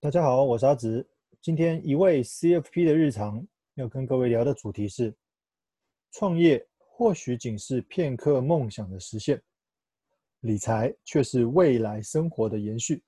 [0.00, 1.04] 大家好，我是阿直。
[1.40, 5.12] 今天一位 CFP 的日常要跟各位聊的主题是：
[6.12, 9.42] 创业或许仅是片刻梦想的实现，
[10.42, 13.02] 理财却是未来生活的延续。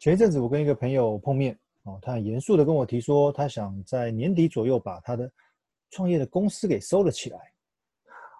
[0.00, 5.32] 前一阵子我跟一个朋友碰面，哦，他很严肃的跟我提说，他想在年底左右把他的
[5.90, 7.38] 创业的公司给收了起来。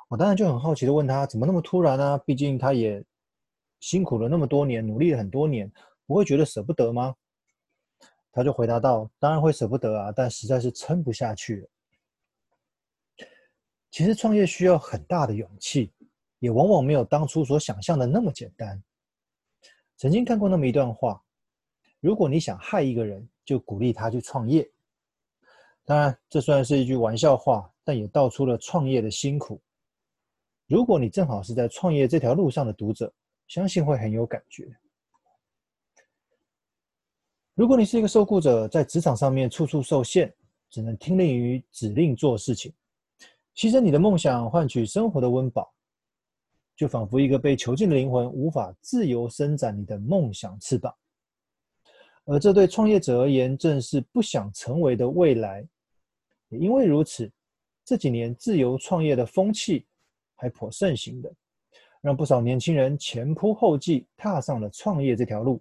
[0.09, 2.19] 我当然就很好奇的问他，怎么那么突然呢？
[2.27, 3.01] 毕竟他也
[3.85, 5.71] 辛苦了那么多年，努力了很多年，
[6.07, 7.15] 不会觉得舍不得吗？
[8.33, 11.69] 他就回答道：“当然会舍不得啊，但实在是撑不下去了。
[13.91, 15.93] 其实创业需要很大的勇气，
[16.39, 18.83] 也往往没有当初所想象的那么简单。
[19.99, 21.23] 曾经看过那么一段话：
[22.01, 24.67] 如果你想害一个人，就鼓励他去创业。
[25.85, 29.61] 当然，这虽然是一句玩笑话，但也道出了创业的辛苦。
[30.69, 33.13] 如果你正好是在创业这条路上的读者。”
[33.47, 34.69] 相信会很有感觉。
[37.55, 40.35] 如果你是一个受雇者，在职场上面处处受限，
[40.71, 42.73] 只能听令于指令做事情，
[43.55, 45.73] 牺牲你的梦想换取生活的温饱，
[46.75, 50.93] 就仿佛一个被囚禁的灵魂无法自由伸展你的梦想翅膀。
[52.25, 55.65] 而这对创业者而言，正是不想成为的未来。
[56.49, 57.31] 也因为如此，
[57.85, 59.87] 这几年自由创业的风气
[60.35, 61.33] 还颇盛行的。
[62.05, 65.59] 让不少年轻人前仆后继踏上了创业这条路。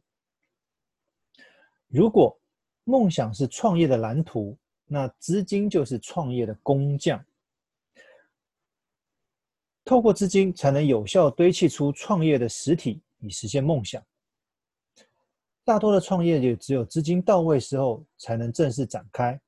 [1.87, 2.37] 如果
[2.83, 7.23] 梦想是创业的蓝图，那资金就是创业的工匠。
[9.85, 14.03] 透过资金，才能有效堆砌出创业的实体，以实现梦想。
[15.63, 19.39] 大多的创业也只有资金到位时候，才能正式展开。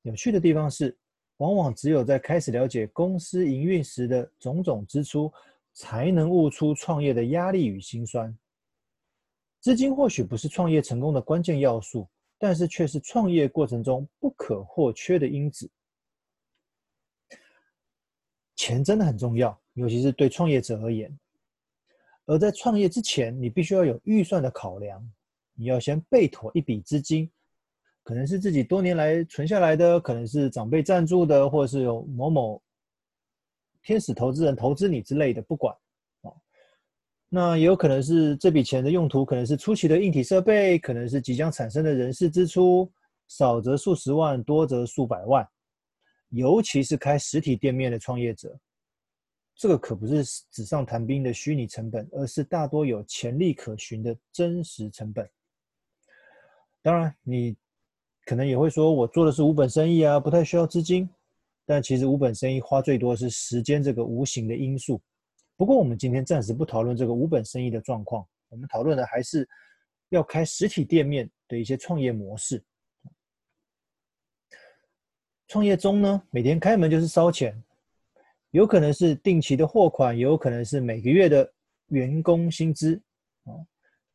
[0.00, 0.96] 有趣的地方是，
[1.36, 5.30] 往往只有在开始了解公司营运时的种种支出。
[5.72, 8.36] 才能悟出创业的压力与辛酸。
[9.60, 15.70] 资金或许不是创业成功的关键要素，但是却是创业过程中不可或缺的因子。
[18.56, 21.18] 钱真的很重要，尤其是对创业者而言。
[22.26, 25.06] 而在创业之前，你必须要有预算的考量，
[25.54, 27.30] 你要先备妥一笔资金，
[28.02, 32.62] 可能是自己多年来存下来的，可能是长辈赞助的，或者是有某某。
[33.82, 35.74] 天使投资人投资你之类的，不管，
[37.28, 42.90] 那也有可能是这笔钱的用途，可能是初期的硬体设备，可能是即将产生的人事支出，
[43.28, 45.48] 少则数十万，多则数百万。
[46.30, 48.58] 尤其是开实体店面的创业者，
[49.54, 55.28] 这个可不是纸上谈兵的虚拟成本，而是大多有潜力可循的真实成本。
[56.82, 57.56] 当然，你
[58.24, 61.08] 可能也会说，我做的是无本生意啊，不太需要资金。
[61.70, 65.00] 但其实无本生意花最多是时间这个无形的因素。
[65.56, 69.48] 不过我们今天暂时不讨论这个无本生意的状况，我们讨论的还是
[70.08, 72.60] 要开实体店面的一些创业模式。
[75.46, 77.56] 创业中呢，每天开门就是烧钱，
[78.50, 81.48] 有可能是定期的货款，也有可能是每个月的
[81.90, 83.00] 员工薪资。
[83.44, 83.54] 啊，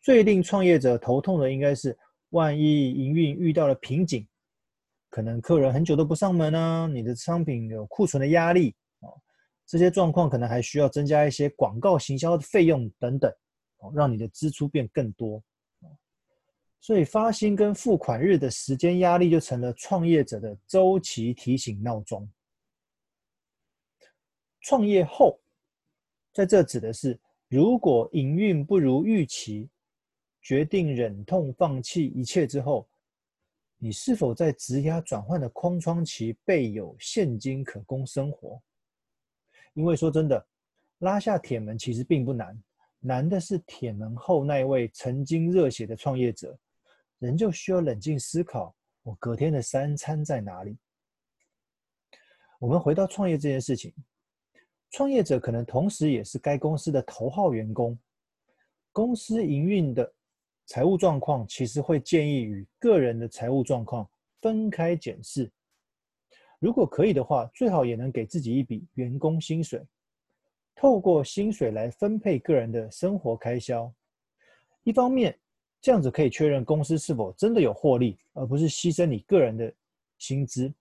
[0.01, 1.97] 最令创业者头痛的应该是，
[2.31, 4.27] 万一营运遇到了瓶颈。
[5.15, 9.07] 可能客人很久都不上门啊，你的商品有库存的压力啊，
[9.65, 13.31] 这些状况可能还需要增加一些广告行销的费用等等，
[13.77, 15.41] 哦让你的支出变更多。
[16.81, 22.29] 所以发薪跟付款日的时间压力就成了创业者的周期提醒闹钟。
[24.59, 25.39] 创业后，
[26.33, 29.69] 在这指的是如果营运不如预期，
[30.41, 32.85] 决定忍痛放弃一切之后。
[33.85, 38.59] 你是否在质押转换的空窗期备有现金可供生活？
[39.75, 40.43] 因为说真的，
[40.97, 42.59] 拉下铁门其实并不难，
[42.99, 46.57] 难的是铁门后那位曾经热血的创业者，
[47.19, 50.75] 仍旧需要冷静思考：我隔天的三餐在哪里？
[52.57, 53.93] 我们回到创业这件事情，
[54.89, 57.95] 创业者可能同时也是该公司的头号员工，
[58.91, 60.11] 公司营运的。
[60.65, 64.09] 财务状况其实会建议与个人的财务状况
[64.41, 65.51] 分开检视。
[66.59, 69.79] 如果可以的话，最好也能给自己一笔员工薪水，
[70.75, 73.93] 透过薪水来分配个人的生活开销。
[74.83, 75.37] 一方面，
[75.81, 79.71] 这样子可以确认公司是否真的有获利，而不是牺牲你个人的
[80.17, 80.73] 薪资；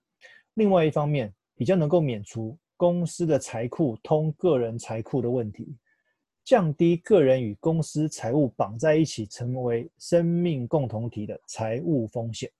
[0.55, 5.77] 另外一方面，比较能够免除公司的财库通个人财库的问题。
[6.44, 12.50] 降低个人与公司财务绑在一起，成为生命共同体的财务风险。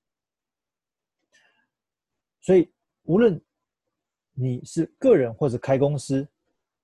[2.41, 2.69] 所以，
[3.03, 3.41] 无论
[4.33, 6.27] 你是个人或者开公司，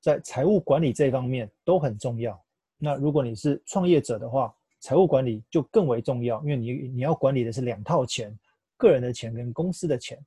[0.01, 2.39] 在财务管理这方面都很重要。
[2.77, 8.39] 那如果你是创业者的话，财务管理就更为重要，因为你你要管理的是两套钱，
[8.77, 10.19] 个人的钱跟公司的钱。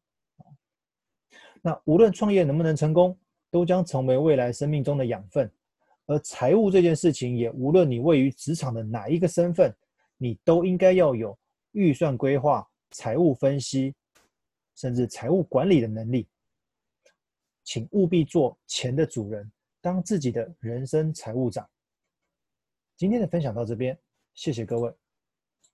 [1.61, 3.17] 那无论创业能不能成功，
[3.49, 5.51] 都将成为未来生命中的养分。
[6.05, 9.73] 而财务这件事情，也无论你位于职场的哪一个身份，
[10.17, 11.38] 你都应该要有
[11.71, 13.94] 预算规划、财务分析，
[14.75, 16.27] 甚至财务管理的能力。
[17.63, 21.67] 请务必做钱的主人，当自己的人生财务长。
[22.97, 23.97] 今天的分享到这边，
[24.33, 24.94] 谢谢各位。